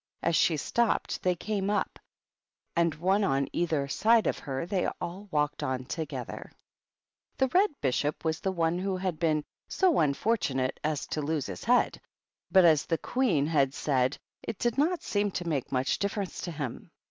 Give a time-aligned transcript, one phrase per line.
[0.23, 1.99] As she stopped they came up,
[2.75, 6.51] and, one on either side of her, they all walked on together.
[7.37, 7.53] The THE BISHOPS.
[7.55, 11.45] 161 Red Bishop was the one who had been so unfortu nate as to lose
[11.45, 12.01] his head;
[12.51, 16.51] but, as the Queen had said, it did not seem to make much difference to
[16.51, 16.89] him.